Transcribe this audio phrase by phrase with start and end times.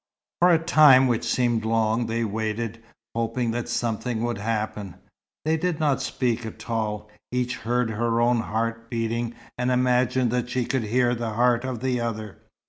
[0.39, 2.81] For a time which seemed long, they waited,
[3.13, 4.95] hoping that something would happen.
[5.45, 7.11] They did not speak at all.
[7.31, 11.81] Each heard her own heart beating, and imagined that she could hear the heart of
[11.81, 12.39] the other.